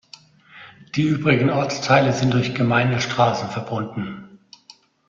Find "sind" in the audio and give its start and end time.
2.11-2.33